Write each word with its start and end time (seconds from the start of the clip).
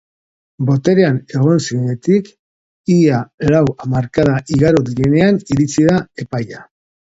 Boterean 0.69 1.19
egon 1.39 1.61
zirenetik 1.65 2.31
ia 2.95 3.21
lau 3.53 3.61
hamarkada 3.85 4.41
igaro 4.57 4.83
direnean 4.91 5.41
iritsi 5.57 5.89
da 5.93 6.03
epaia. 6.27 6.69